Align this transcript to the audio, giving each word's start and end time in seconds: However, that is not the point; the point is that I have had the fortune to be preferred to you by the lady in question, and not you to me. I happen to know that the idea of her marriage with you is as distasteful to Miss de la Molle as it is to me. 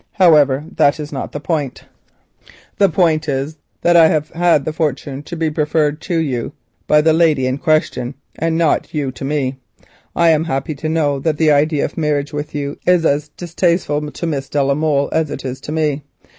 However, 0.13 0.63
that 0.77 0.99
is 0.99 1.11
not 1.11 1.31
the 1.31 1.39
point; 1.39 1.83
the 2.79 2.89
point 2.89 3.29
is 3.29 3.57
that 3.81 3.95
I 3.95 4.07
have 4.07 4.31
had 4.31 4.65
the 4.65 4.73
fortune 4.73 5.21
to 5.21 5.35
be 5.35 5.51
preferred 5.51 6.01
to 6.01 6.17
you 6.17 6.53
by 6.87 7.01
the 7.01 7.13
lady 7.13 7.45
in 7.45 7.59
question, 7.59 8.15
and 8.33 8.57
not 8.57 8.95
you 8.95 9.11
to 9.11 9.23
me. 9.23 9.57
I 10.15 10.29
happen 10.29 10.75
to 10.77 10.89
know 10.89 11.19
that 11.19 11.37
the 11.37 11.51
idea 11.51 11.85
of 11.85 11.93
her 11.93 12.01
marriage 12.01 12.33
with 12.33 12.55
you 12.55 12.79
is 12.87 13.05
as 13.05 13.27
distasteful 13.29 14.01
to 14.09 14.25
Miss 14.25 14.49
de 14.49 14.63
la 14.63 14.73
Molle 14.73 15.07
as 15.11 15.29
it 15.29 15.45
is 15.45 15.61
to 15.61 15.71
me. 15.71 16.01